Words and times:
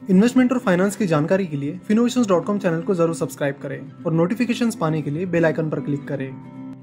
Investment 0.00 0.52
और 0.52 0.58
finance 0.58 0.94
की 0.96 1.06
जानकारी 1.06 1.46
के 1.46 1.56
लिए 1.56 1.78
फिनोवेशन 1.88 2.58
चैनल 2.58 2.80
को 2.82 2.94
ज़रूर 2.94 3.14
सब्सक्राइब 3.14 3.54
करें 3.62 4.04
और 4.06 4.12
नोटिफिकेशंस 4.12 4.74
पाने 4.74 5.00
के 5.02 5.10
लिए 5.10 5.26
बेल 5.26 5.44
आइकन 5.44 5.68
पर 5.70 5.80
क्लिक 5.80 6.06
करें। 6.08 6.30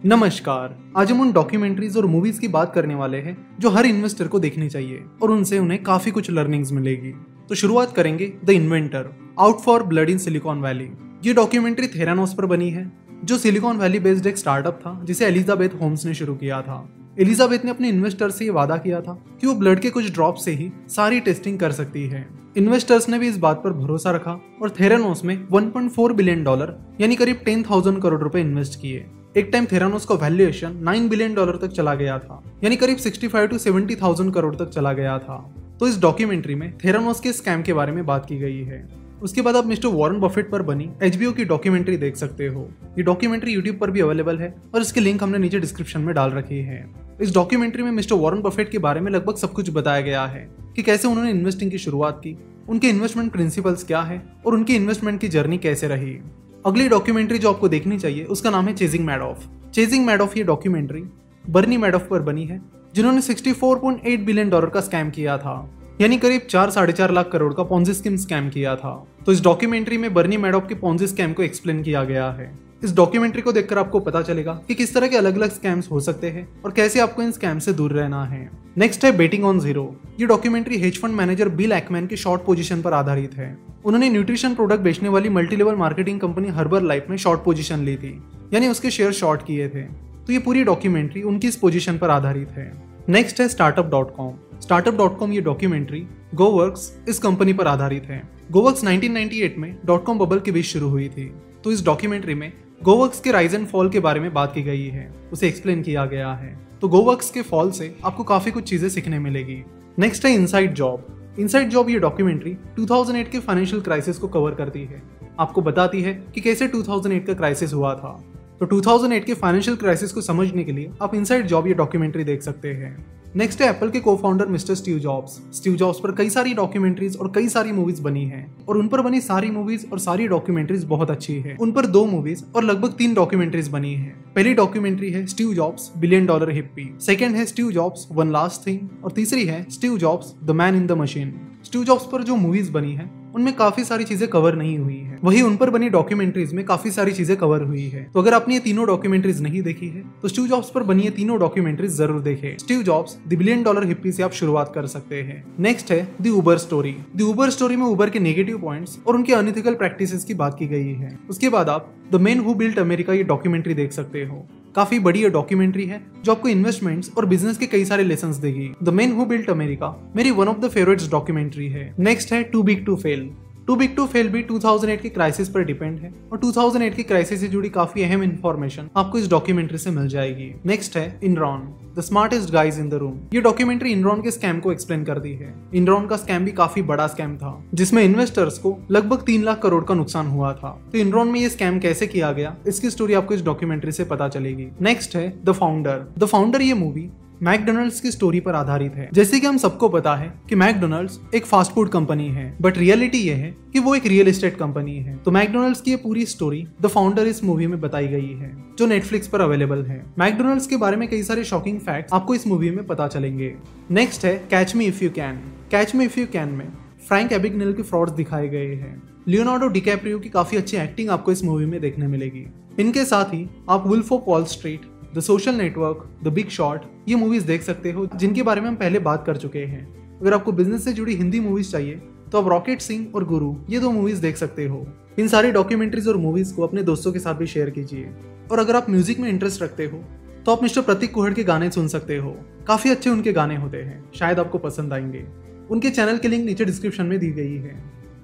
नमस्कार। 0.05 0.75
आज 0.97 1.12
हम 1.12 1.21
उन 1.21 1.31
डॉक्यूमेंट्रीज 1.31 1.97
और 1.97 2.05
मूवीज़ 2.05 2.39
की 2.39 2.47
बात 2.47 2.73
करने 2.73 2.95
वाले 2.95 3.17
हैं 3.17 3.35
जो 3.59 3.69
हर 3.69 3.85
इन्वेस्टर 3.85 4.27
को 4.27 4.39
देखनी 4.39 4.69
चाहिए 4.69 5.03
और 5.21 5.31
उनसे 5.31 5.59
उन्हें 5.59 5.81
काफ़ी 5.83 6.11
कुछ 6.11 6.29
लर्निंग्स 6.31 6.71
मिलेगी। 6.71 7.11
तो 7.49 7.55
शुरुआत 7.55 7.95
करेंगे 7.95 8.31
the 8.45 8.49
inventor 8.49 9.09
out 9.39 9.59
for 9.59 9.84
blood 9.84 10.09
in 10.09 10.18
Silicon 10.18 10.61
Valley 10.61 10.89
ये 11.25 11.34
डॉक्यूमेंट्री 11.34 11.88
थेरानोस 11.89 12.34
पर 12.34 12.45
बनी 12.45 12.70
है, 12.70 12.91
जो 13.23 13.38
सिलिकॉन 13.38 13.77
वैली 13.77 13.99
बेस्ड 13.99 14.27
एक 14.27 14.38
स्टार्टअप 14.38 14.79
था, 14.81 14.99
जिसे 15.04 15.25
एलिजाबेथ 15.25 15.81
होम्स 15.81 16.05
ने 16.05 16.13
शुरू 16.13 16.36
किया 16.36 16.61
था। 16.61 16.88
एलिजाबेथ 17.20 17.65
ने 17.65 17.71
अपने 17.71 17.89
इन्वेस्टर 17.89 18.31
से 18.31 18.45
ये 18.45 18.52
वादा 18.52 18.77
किया 18.77 19.02
था 19.02 19.21
कि 19.41 19.47
वो 19.47 19.54
ब्लड 19.54 19.79
के 19.79 19.89
कुछ 19.89 20.11
ड्रॉप 20.13 20.36
से 20.36 20.52
ही 20.52 20.71
सारी 20.89 21.20
टेस्टिंग 21.20 21.59
कर 21.59 21.71
सकती 21.71 22.07
है। 22.07 22.27
इन्वेस्टर्स 22.58 23.08
ने 23.10 23.18
भी 23.20 23.28
इस 23.28 23.38
बात 23.38 23.62
पर 23.64 23.74
भरोसा 23.74 24.12
रखा 24.12 24.32
और 24.62 24.70
थेरानोस 24.70 25.24
में 25.25 25.36
1.4 25.48 26.14
बिलियन 26.14 26.43
डॉलर 26.43 26.74
यानी 27.02 27.15
करीब 27.15 27.42
10,000 27.46 28.00
करोड़ 28.02 28.21
रुपए 28.21 28.42
इन्वेस्ट 28.42 28.79
किए। 28.82 29.06
एक 29.38 29.50
टाइम 29.54 29.65
थेरानोस 29.65 30.06
का 30.06 30.15
वैल्यूएशन 30.15 30.79
9 30.84 31.10
बिलियन 31.10 31.34
डॉलर 31.34 31.57
तक 31.57 31.68
चला 31.68 31.93
गया 31.96 32.17
था 32.20 32.42
यानी 32.64 32.75
करीब 32.75 32.98
65 32.98 33.48
टू 33.48 33.58
70,000 33.58 34.34
करोड़ 34.34 34.56
तक 34.56 34.70
चला 34.70 34.94
गया 34.94 35.17
था। 35.20 35.38
तो 35.80 35.88
इस 35.88 36.02
डॉक्यूमेंट्री 36.02 36.56
में 36.56 36.72
थेरानोस 36.78 37.20
के 37.20 37.34
स्कैम 37.34 37.62
के 37.62 37.73
बारे 37.73 37.92
में 37.92 38.06
बात 38.06 38.25
की 38.25 38.38
गई 38.38 38.64
है। 38.64 38.88
उसके 39.22 39.42
बाद 39.42 39.56
आप 39.56 39.66
मिस्टर 39.66 39.88
वॉरेन 39.88 40.20
बफेट 40.20 40.52
पर 40.52 40.62
बनी 40.62 40.89
एच 41.03 41.17
की 41.17 41.45
डॉक्यूमेंट्री 41.45 41.98
देख 41.98 42.16
सकते 42.16 42.48
हो। 42.48 42.70
ये 42.98 43.03
डॉक्यूमेंट्री 43.03 43.52
यूट्यूब 43.52 43.78
पर 43.78 43.92
भी 43.92 44.02
अवेलेबल 44.02 44.39
है 44.39 44.56
और 44.76 44.81
इसकी 44.81 45.00
लिंक 45.00 45.23
हमने 45.23 45.38
नीचे 45.38 45.59
डिस्क्रिप्शन 45.59 46.02
में 46.02 46.16
डाल 46.16 46.31
रखी 46.31 46.59
है। 46.62 47.06
इस 47.22 47.34
डॉक्यूमेंट्री 47.34 47.84
में 47.84 47.92
मिस्टर 47.92 48.16
वॉरेन 48.16 48.42
बफेट 48.42 48.70
के 48.70 48.78
बारे 48.78 49.02
में 49.02 49.12
लगभग 49.12 49.36
सब 49.36 49.53
कुछ 49.53 49.70
बताया 49.70 50.02
गया 50.02 50.26
है 50.26 50.48
कि 50.76 50.84
कैसे 50.84 51.08
उन्होंने 51.08 51.30
इन्वेस्टिंग 51.31 51.72
की 51.72 51.78
शुरुआत 51.78 52.20
की, 52.23 52.38
उनके 52.70 52.90
इन्वेस्टमेंट 52.90 53.31
प्रिंसिपल्स 53.31 53.84
क्या 53.84 54.02
है 54.02 54.22
और 54.45 54.53
उनकी 54.53 54.76
इन्वेस्टमेंट 54.76 55.20
की 55.22 55.28
जर्नी 55.28 55.58
कैसे 55.58 55.88
रही। 55.88 56.17
अगली 56.66 56.88
डॉक्यूमेंट्री 56.90 57.38
जो 57.38 57.50
आपको 57.50 57.70
देखनी 57.70 57.98
चाहिए, 58.00 58.24
उसका 58.24 58.50
नाम 58.50 58.68
है 58.68 58.74
चेजिंग 58.74 59.06
मैडॉफ 59.06 59.48
चेजिंग 59.74 60.06
मैडॉफ 60.06 60.38
ये 60.38 60.44
डॉक्यूमेंट्री 60.44 61.04
बर्नी 61.50 61.78
मैडॉफ 61.78 62.08
पर 62.09 62.22
बनी 62.22 62.46
है, 62.46 62.62
जिन्होंने 62.96 63.22
64.8 63.22 64.26
बिलियन 64.26 64.50
डॉलर 64.50 64.70
का 64.70 64.81
स्कैम 64.81 65.09
किया 65.09 65.38
था, 65.38 65.70
यानी 66.02 66.18
करीब 66.18 66.42
चार, 66.50 66.70
साढ़े 66.70 66.94
चार 66.94 67.12
लाख 67.12 67.30
करोड़ 67.31 67.54
का 67.54 67.64
पॉन्जी 67.64 67.94
स्कीम 67.94 68.16
स्कैम 68.18 68.50
किया 68.50 68.76
था। 68.76 68.96
तो 69.26 69.31
इस 69.31 69.44
डॉक्यूमेंट्री 69.44 69.98
में 69.98 70.14
बर्नी 70.14 70.38
मैडॉफ 70.38 70.68
के 70.70 70.76
पॉन्जी 70.76 71.08
स्कैम 71.08 71.34
को 71.34 71.44
एक्सप्लेन 71.44 71.84
किया 71.84 72.04
गया 72.04 72.30
है। 72.31 72.67
इस 72.81 72.95
डॉक्यूमेंट्री 72.95 73.42
को 73.42 73.52
देखकर 73.52 73.78
आपको 73.78 74.00
पता 74.00 74.22
चलेगा 74.22 74.53
कि 74.67 74.75
किस 74.75 74.94
तरह 74.94 75.08
के 75.08 75.17
अलग 75.17 75.36
अलग 75.36 75.52
स्कैम्स 75.52 75.89
हो 75.92 76.00
सकते 76.00 76.30
हैं 76.30 76.47
और 76.66 76.72
कैसे 76.72 77.00
आपको 77.00 77.22
इन 77.22 77.31
स्कैम 77.31 77.59
से 77.59 77.73
दूर 77.73 77.92
रहना 77.92 78.23
है। 78.25 78.50
नेक्स्ट 78.78 79.06
है 79.06 79.11
बेटिंग 79.17 79.45
ऑन 79.45 79.59
ज़ीरो 79.59 79.95
ये 80.19 80.25
documentary 80.28 80.78
hedge 80.78 81.00
fund 81.02 81.16
manager 81.16 81.50
Bill 81.52 81.72
Ackman 81.72 82.08
की 82.08 82.17
शॉर्ट 82.17 82.42
पोजीशन 82.45 82.81
पर 82.81 82.94
आधारित 82.94 83.34
है। 83.34 83.58
उन्होंने 83.86 84.09
न्यूट्रिशन 84.09 84.56
प्रोडक्ट 84.56 84.81
बेचने 84.81 85.09
वाली 85.09 85.30
multi 85.30 85.56
level 85.56 85.75
marketing 85.75 86.19
company 86.19 86.47
Herbalife 86.81 87.09
में 87.09 87.17
शॉर्ट 87.17 87.44
पोजीशन 87.44 87.80
ली 87.80 87.95
थी, 87.97 88.14
यानी 88.53 88.67
उसके 88.67 88.91
शेयर 88.91 89.12
शॉर्ट 89.14 89.41
किए 89.41 89.67
थे। 89.69 89.81
तो 89.81 90.34
ये 90.34 90.39
पूरी 90.39 90.64
डॉक्यूमेंट्री 90.64 91.22
उनकी 91.23 91.47
इस 91.47 91.56
पोजीशन 91.56 91.97
पर 91.97 92.09
आधारित 92.09 92.50
है। 92.50 92.72
नेक्स्ट 93.09 93.41
है 93.41 93.47
startup 93.47 93.89
dot 93.89 94.16
com 94.16 94.34
startup 94.62 94.95
dot 94.95 95.17
com 95.17 95.34
ये 95.34 95.41
डॉक्यूमेंट्री 95.41 96.06
गोवर्क्स 96.36 96.91
इस 97.09 97.19
कंपनी 97.19 97.53
पर 97.53 97.67
आधारित 97.67 98.03
है। 98.03 98.22
गोवर्क्स 98.52 98.84
1998 98.84 99.58
में 99.58 99.75
डॉट 99.86 100.06
कॉम 100.06 100.19
बबल 100.19 100.39
के 100.39 100.52
बीच 100.52 100.66
शुरू 100.66 100.89
हुई 100.89 101.09
थी। 101.09 101.31
तो 101.64 101.72
इस 101.72 101.84
डॉक्यूमेंट्री 101.86 102.34
में 102.34 102.52
गोवर्क्स 102.81 103.20
के 103.20 103.31
राइज 103.31 103.56
एंड 103.56 103.66
फॉल 103.67 103.89
के 103.89 104.00
बारे 104.00 104.20
में 104.20 104.33
बात 104.33 104.53
की 104.53 104.61
गई 104.64 104.86
है, 104.88 105.09
उसे 105.33 105.47
एक्सप्लेन 105.47 105.81
किया 105.83 106.06
गया 106.06 106.31
है। 106.33 106.58
तो 106.81 106.88
गोवर्क्स 106.88 107.30
के 107.31 107.42
फॉल 107.42 107.72
से 107.72 107.95
आपको 108.06 108.23
काफ़ी 108.23 108.52
कुछ 108.52 108.64
चीज़ें 108.64 108.88
सीखने 108.89 109.19
मिलेगी। 109.19 109.64
नेक्स्ट 110.00 110.25
है 110.25 110.34
इनसाइड 110.34 110.73
जॉब 110.73 111.36
इनसाइड 111.39 111.69
जॉब 111.69 111.89
ये 111.89 112.00
डॉक्यूमेंट्री 112.00 112.56
2008 112.75 113.31
के 113.31 113.39
फाइनेंशियल 113.39 113.81
क्राइसिस 113.81 114.17
को 114.17 114.28
कवर 114.28 114.52
करती 114.52 114.84
है। 114.84 115.02
आपको 115.39 115.61
बताती 115.61 116.02
है 116.02 116.14
कि 116.36 116.42
कैसे 116.42 116.67
2008 116.67 117.25
का 117.28 117.34
क्राइसिस 117.34 117.73
हुआ 117.73 117.94
था। 117.95 118.14
तो 118.59 118.66
2008 118.66 119.25
के 119.25 119.34
फाइनेंशियल 119.34 119.78
क्राइसिस 119.78 120.12
को 120.12 120.22
समझने 120.22 120.64
के 120.64 120.72
लिए 120.72 120.91
आप 121.02 121.16
इनसाइड 121.16 121.47
जॉब 121.47 121.68
ये 121.68 121.73
डॉक्यूमेंट्री 121.73 122.23
देख 122.23 122.41
सकते 122.41 122.73
हैं। 122.73 122.96
नेक्स्ट 123.36 123.62
है 123.62 123.68
एप्पल 123.70 123.90
के 123.90 124.00
को 124.00 124.16
founder 124.18 124.48
mister 124.48 124.76
Steve 124.76 124.98
Jobs 125.00 125.32
Steve 125.54 125.74
Jobs 125.76 126.00
पर 126.00 126.12
कई 126.12 126.30
सारी 126.30 126.54
डॉक्यूमेंट्रीज 126.54 127.18
और 127.18 127.32
कई 127.36 127.48
सारी 127.50 127.72
मूवीज़ 127.72 128.02
बनी 128.02 128.24
हैं। 128.26 128.46
और 128.66 128.78
उन 128.78 128.88
पर 128.88 129.02
बनी 129.02 129.20
सारी 129.22 129.50
मूवीज़ 129.52 129.86
और 129.92 130.00
सारी 130.00 130.28
डॉक्यूमेंट्रीज 130.28 130.84
बहुत 130.84 131.12
अच्छी 131.12 131.34
है। 131.40 131.56
उन 131.62 131.72
पर 131.72 131.86
दो 131.86 132.06
मूवीज़ 132.06 132.44
और 132.56 132.64
लगभग 132.64 132.94
तीन 132.98 133.14
डॉक्यूमेंट्रीज 133.14 133.68
बनी 133.68 133.94
है। 133.94 134.16
पहली 134.36 134.54
डॉक्यूमेंट्री 134.54 135.10
है 135.12 135.26
Steve 135.26 135.54
Jobs 135.54 135.92
billion 135.98 136.26
dollar 136.26 136.52
hippie 136.52 136.90
second 137.02 137.36
है 137.36 137.46
Steve 137.46 137.72
Jobs 137.72 138.08
one 138.12 138.32
last 138.32 138.68
thing 138.68 138.88
और 139.04 139.12
तीसरी 139.12 139.46
है 139.46 139.64
Steve 139.70 139.98
Jobs 139.98 140.34
the 140.44 140.52
man 140.52 140.76
in 140.76 140.88
the 140.88 140.92
machine 140.92 141.34
Steve 141.64 141.84
Jobs 141.84 142.08
पर 142.12 142.24
जो 142.24 142.36
मूवीज़ 142.36 142.72
बनी 142.72 142.94
है 142.94 143.09
उनमें 143.38 143.53
काफ़ी 143.56 143.84
सारी 143.84 144.03
चीज़ें 144.03 144.28
कवर 144.30 144.56
नहीं 144.56 144.78
हुई 144.78 144.98
है। 144.98 145.18
वही 145.24 145.42
उन 145.42 145.56
पर 145.58 145.70
बनी 145.70 145.90
डॉक्यूमेंट्रीज 145.90 146.53
में 146.53 146.64
काफ़ी 146.66 146.92
सारी 146.92 147.12
चीज़ें 147.14 147.36
कवर 147.38 147.62
हुई 147.64 147.88
है। 147.90 148.03
तो 148.14 148.22
अगर 148.22 148.34
आपने 148.34 148.53
ये 148.53 148.59
तीनों 148.59 148.86
डॉक्यूमेंट्रीज 148.88 149.42
नहीं 149.42 149.62
देखी 149.64 149.88
है 149.90 150.03
तो 150.22 150.28
स्टीव 150.28 150.48
जॉब्स 150.48 150.70
पर 150.70 150.84
बनी 150.84 151.03
ये 151.03 151.09
तीनों 151.12 151.40
डॉक्यूमेंट्रीज 151.40 151.92
ज़रूर 151.94 152.22
देखे। 152.22 152.56
Steve 152.59 152.81
Jobs 152.84 153.18
the 153.28 153.34
billion 153.34 153.64
dollar 153.64 153.88
hippie 153.88 154.12
से 154.12 154.24
आप 154.24 154.31
शुरुआत 154.34 154.72
कर 154.76 154.88
सकते 154.88 155.22
हैं। 155.24 155.44
नेक्स्ट 155.59 155.92
है 155.92 156.08
दी 156.22 156.30
उबर 156.31 156.58
स्टोरी 156.58 156.96
दी 157.16 157.24
उबर 157.26 157.50
स्टोरी 157.50 157.76
में 157.76 157.86
उबर 157.86 158.09
के 158.09 158.20
नेगेटिव 158.20 158.58
पॉइंट्स 158.59 158.97
और 159.08 159.16
उनके 159.16 159.34
अनइथिकल 159.34 159.76
प्रैक्टिसेस 159.76 160.24
की 160.24 160.34
बात 160.36 160.56
की 160.59 160.68
गई 160.68 160.94
है। 160.94 161.18
उसके 161.30 161.50
बाद 161.50 161.70
आप 161.70 161.94
the 162.12 162.22
men 162.22 162.40
who 162.40 162.53
built 162.56 162.80
America 162.80 163.14
ये 163.14 163.24
डॉक्यूमेंट्री 163.26 163.74
देख 163.74 163.92
सकते 163.92 164.24
हो। 164.24 164.47
काफ़ी 164.75 165.00
बड़ी 165.00 165.22
ये 165.23 165.29
डॉक्यूमेंट्री 165.29 165.85
है, 165.85 166.01
जो 166.23 166.31
आपको 166.31 166.47
इन्वेस्टमेंट्स 166.47 167.11
और 167.17 167.25
बिज़नेस 167.25 167.57
के 167.57 167.67
कई 167.67 167.85
सारे 167.85 168.03
लेसन 168.03 168.31
देगी। 168.41 168.69
The 168.83 168.89
men 168.89 169.11
who 169.11 169.25
built 169.25 169.50
America 169.50 169.95
मेरी 170.16 170.31
one 170.31 170.47
of 170.47 170.59
the 170.59 170.69
favourites 170.69 171.09
documentary 171.11 171.67
है। 171.67 171.94
नेक्स्ट 172.00 172.33
है 172.33 172.44
too 172.44 172.63
big 172.63 172.85
to 172.85 172.95
fail 172.95 173.29
too 173.67 173.75
big 173.75 173.95
to 173.95 174.05
fail 174.07 174.28
भी 174.29 174.41
2008 174.44 175.01
की 175.01 175.09
क्राइसिस 175.09 175.50
पर 175.50 175.63
डिपेंड 175.66 176.00
है 176.00 176.13
और 176.31 176.39
2008 176.39 176.95
की 176.95 177.03
क्राइसिस 177.03 177.39
से 177.39 177.47
जुड़ी 177.47 177.69
काफ़ी 177.69 178.03
अहम 178.03 178.22
इन्फॉर्मेशन 178.23 178.89
आपको 178.97 179.17
इस 179.17 179.29
डॉक्यूमेंट्री 179.29 179.78
से 179.78 179.91
मिल 179.91 180.07
जाएगी। 180.07 180.50
नेक्स्ट 180.66 180.95
है 180.97 181.19
Enron 181.23 181.67
the 181.97 182.01
smartest 182.01 182.51
guys 182.51 182.79
in 182.79 182.89
the 182.89 182.94
room 182.94 183.17
ये 183.33 183.41
डॉक्यूमेंट्री 183.41 183.91
इनरॉन 183.91 184.22
के 184.22 184.31
स्कैम 184.31 184.59
को 184.59 184.72
एक्सप्लेन 184.72 185.03
करती 185.03 185.33
है। 185.33 185.53
इनरॉन 185.75 186.07
का 186.07 186.17
स्कैम 186.17 186.45
भी 186.45 186.51
काफ़ी 186.51 186.81
बड़ा 186.83 187.07
स्कैम 187.07 187.35
था, 187.38 187.69
जिसमें 187.73 188.03
इन्वेस्टर्स 188.03 188.57
को 188.57 188.78
लगभग 188.91 189.25
तीन 189.25 189.44
लाख 189.44 189.61
करोड़ 189.61 189.84
का 189.84 189.94
नुकसान 189.94 190.28
हुआ 190.28 190.53
था। 190.53 190.78
तो 190.91 190.97
इनरॉन 190.97 191.28
में 191.28 191.39
ये 191.39 191.49
स्कैम 191.49 191.79
कैसे 191.79 192.07
किया 192.07 192.31
गया, 192.31 192.55
इसकी 192.67 192.89
स्टोरी 192.89 193.13
आपको 193.13 193.34
इस 193.34 193.45
डॉक्यूमेंट्री 193.45 193.91
से 193.91 194.03
पता 194.05 194.28
चलेगी। 194.29 194.67
नेक्स्ट 194.81 195.16
है 195.16 195.29
द 195.44 195.51
फाउंडर 195.51 196.05
द 196.17 196.25
फाउंडर 196.25 196.61
ये 196.61 196.73
मूवी 196.75 197.09
मैकडोनल्ड्स 197.44 198.00
की 198.02 198.12
स्टोरी 198.12 198.40
पर 198.40 198.56
आधारित 198.56 198.94
है। 198.94 199.08
जैसे 199.14 199.40
कि 199.40 199.48
हम 199.48 199.58
सबको 199.58 199.90
पता 199.90 200.16
है 200.16 200.31
कि 200.50 200.56
मैकडोनल्ड्स 200.56 201.20
एक 201.36 201.46
फास्ट 201.46 201.72
फ़ूड 201.72 201.90
कंपनी 201.90 202.28
है 202.28 202.46
बट 202.62 202.78
रियलिटी 202.78 203.18
ये 203.18 203.34
है 203.34 203.52
कि 203.74 203.80
वो 203.80 203.94
एक 203.96 204.06
रियल 204.06 204.28
एस्टेट 204.28 204.56
कंपनी 204.58 204.96
है। 204.98 205.16
तो 205.18 205.31
मैकडोनल्ड्स 205.31 205.81
की 205.81 205.92
ये 205.92 205.97
पूरी 205.97 206.26
स्टोरी 206.26 206.66
द 206.81 206.88
फाउंडर 206.88 207.28
इस 207.28 207.44
मूवी 207.44 207.68
में 207.68 207.80
बताई 207.81 208.08
गई 208.08 208.34
है, 208.34 208.52
जो 208.80 208.86
नेटफ्लिक्स 208.86 209.28
पर 209.28 209.42
अवेलेबल 209.42 209.84
है। 209.86 210.02
मैकडोनल्ड्स 210.20 210.68
के 210.68 210.78
बारे 210.78 210.97
में 210.97 211.08
कई 211.09 211.24
सारे 211.24 211.44
शॉकिंग 211.44 211.80
फैक्ट 211.80 212.14
आपको 212.14 212.36
इस 212.36 212.47
मूवी 212.47 212.72
में 212.72 212.86
पता 212.88 213.08
चलेंगे। 213.08 213.53
नेक्स्ट 213.92 214.26
है 214.26 214.36
catch 214.50 214.76
me 214.76 214.86
if 214.86 215.03
you 215.03 215.09
can 215.09 215.42
catch 215.72 215.96
me 215.96 216.06
if 216.06 216.20
you 216.20 216.26
can 216.26 216.50
में 216.50 216.68
फ्रैंक 217.08 217.31
एबिगनेल 217.31 217.74
के 217.74 217.84
फ्रॉड्स 217.84 218.14
दिखाए 218.14 218.47
गए 218.47 218.74
हैं। 218.76 219.02
लियोनार्डो 219.28 219.68
डिकैप्रियो 219.68 220.20
की 220.20 220.30
काफ़ी 220.30 220.58
अच्छी 220.58 220.78
एक्टिंग 220.78 221.09
आपको 221.09 221.31
इस 221.31 221.44
मूवी 221.44 221.66
में 221.66 221.80
देखने 221.81 222.08
मिलेगी। 222.08 222.46
इनके 222.80 223.03
साथ 223.06 223.34
ही 223.34 223.47
आप 223.70 223.88
wolf 223.88 224.12
of 224.12 224.22
Wall 224.28 224.44
Street 224.46 224.81
the 225.17 225.19
social 225.19 225.55
network 225.55 226.09
the 226.23 226.28
big 226.28 226.50
shot 226.50 226.81
ये 227.07 227.16
मूवीज़ 227.16 227.45
देख 227.45 227.61
सकते 227.61 227.91
हो, 227.91 228.05
जिनके 228.16 228.44
बारे 228.44 228.61
में 228.61 228.67
हम 228.67 228.75
पहले 228.75 229.00
बात 229.00 229.23
कर 229.25 229.38
चुके 229.38 229.59
हैं। 229.59 230.19
अगर 230.19 230.33
आपको 230.33 230.51
बिज़नेस 230.51 230.83
से 230.83 230.94
जुड़ी 230.94 231.16
हिंदी 231.16 231.39
मूवीज़ 231.39 231.72
चाहिए 231.72 231.95
तो 232.31 232.41
आप 232.41 232.47
रॉकेट 232.47 232.81
सिंह 232.81 233.07
और 233.16 233.23
गुरु 233.25 233.55
ये 233.69 233.79
दो 233.79 233.91
मूवीज़ 233.91 234.22
देख 234.22 234.38
सकते 234.38 234.66
हो। 234.66 234.85
इन 235.19 235.28
सारी 235.28 235.51
डॉक्यूमेंट्रीज 235.51 236.07
और 236.07 236.17
मूवीज़ 236.17 236.53
को 236.55 236.63
अपने 236.63 236.83
दोस्तों 236.83 237.11
के 237.11 237.19
साथ 237.19 237.35
भी 237.35 237.47
शेयर 237.47 237.69
कीजिए। 237.69 238.09
और 238.51 238.59
अगर 238.59 238.75
आप 238.75 238.89
म्यूज़िक 238.89 239.19
में 239.19 239.29
इंटरेस्ट 239.29 239.61
रखते 239.61 239.85
हो 239.85 240.03
तो 240.45 240.51
आप 240.51 240.63
मिस्टर 240.63 240.81
प्रतीक 240.81 241.13
कुहड़ 241.13 241.34
के 241.34 241.44
गाने 241.44 241.72
सुन 241.72 241.88
सकते 241.88 242.17
हो। 242.17 242.35
काफ़ी 242.67 242.91
अच्छे 242.91 243.09
उनके 243.09 243.34
गाने 243.34 243.55
होते 243.55 243.78
हैं, 243.78 244.03
शायद 244.16 244.39
आपको 244.39 244.57
पसंद 244.57 244.94
आएँगे। 244.94 245.25
उनके 245.72 245.89
चैनल 245.89 246.17
की 246.17 246.28
लिंक 246.28 246.45
नीचे 246.45 246.66
डिस्क्रिप्शन 246.66 247.05
में 247.05 247.19
दी 247.19 247.31
गई 247.31 247.55
है। 247.55 247.75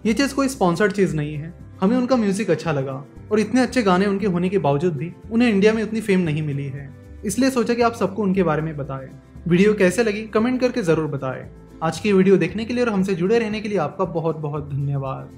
ये 0.06 0.14
चीज़ 0.14 0.36
कोई 0.36 0.48
स्पॉन्सर्ड 0.48 0.92
चीज़ 0.92 1.16
नहीं 1.16 1.36
है। 1.36 1.54
हमें 1.84 1.96
उनका 1.98 2.16
म्यूज़िक 2.16 2.50
अच्छा 2.50 2.72
लगा 2.72 2.94
और 3.32 3.40
इतने 3.40 3.62
अच्छे 3.62 3.82
गाने 3.84 4.06
उनके 4.06 4.28
होने 4.28 4.50
के 4.50 4.58
बावजूद 4.58 4.94
भी 4.98 5.12
उन्हें 5.32 5.50
इंडिया 5.50 5.74
में 5.74 5.82
उतनी 5.84 6.02
फेम 6.02 6.20
नहीं 6.20 6.42
मिली 6.42 6.66
है। 6.66 6.88
इसलिए 7.26 7.50
सोचा 7.50 7.74
कि 7.74 7.82
आप 7.82 7.94
सबको 7.94 8.24
उनके 8.24 8.44
बारे 8.44 8.62
में 8.62 8.76
बताएँ। 8.78 9.10
वीडियो 9.48 9.74
कैसे 9.74 10.04
लगी, 10.04 10.22
कमेंट 10.24 10.60
करके 10.62 10.82
ज़रूर 10.82 11.08
बताएँ। 11.08 11.44
आज 11.84 12.00
की 12.00 12.14
वीडियो 12.14 12.38
देखने 12.38 12.66
के 12.66 12.74
लिए 12.74 12.84
और 12.84 12.90
हमसे 12.90 13.16
जुड़े 13.16 13.40
रहने 13.40 13.62
के 13.62 13.70
लिए 13.70 13.78
आपका 13.78 14.06
बहुत 14.06 14.38
बहुत 14.38 14.70
धन्यवाद। 14.70 15.30